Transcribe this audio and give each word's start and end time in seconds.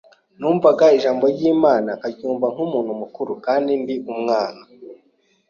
Numvaga 0.39 0.85
ijambo 0.97 1.23
ry’Imana 1.33 1.89
nkaryumva 1.97 2.45
nk’umuntu 2.53 2.91
mukuru 3.01 3.31
kandi 3.45 3.71
ndi 3.81 3.95
umwana 4.13 4.61